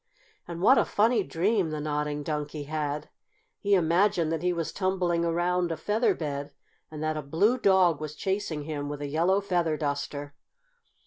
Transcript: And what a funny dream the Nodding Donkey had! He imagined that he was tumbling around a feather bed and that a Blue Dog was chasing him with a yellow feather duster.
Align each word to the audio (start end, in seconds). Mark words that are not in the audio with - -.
And 0.47 0.63
what 0.63 0.79
a 0.79 0.83
funny 0.83 1.21
dream 1.21 1.69
the 1.69 1.79
Nodding 1.79 2.23
Donkey 2.23 2.63
had! 2.63 3.09
He 3.59 3.75
imagined 3.75 4.31
that 4.31 4.41
he 4.41 4.51
was 4.51 4.71
tumbling 4.73 5.23
around 5.23 5.71
a 5.71 5.77
feather 5.77 6.15
bed 6.15 6.53
and 6.89 7.03
that 7.03 7.17
a 7.17 7.21
Blue 7.21 7.55
Dog 7.59 8.01
was 8.01 8.15
chasing 8.15 8.63
him 8.63 8.89
with 8.89 9.03
a 9.03 9.07
yellow 9.07 9.41
feather 9.41 9.77
duster. 9.77 10.33